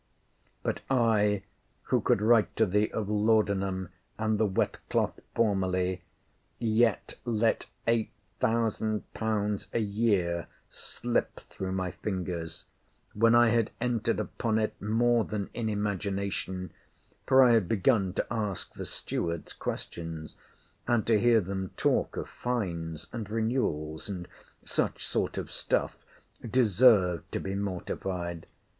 [0.63, 1.43] But I,
[1.83, 6.01] who could write to thee of laudanum, and the wet cloth, formerly,
[6.57, 9.65] yet let 8000£.
[9.73, 12.65] a year slip through my fingers,
[13.13, 16.71] when I had entered upon it more than in imagination,
[17.27, 20.35] [for I had begun to ask the stewards questions,
[20.87, 24.27] and to hear them talk of fines and renewals, and
[24.65, 25.95] such sort of stuff,]
[26.49, 28.47] deserve to be mortified.